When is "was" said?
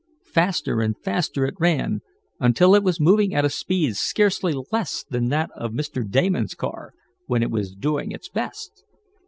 2.81-2.99, 7.51-7.75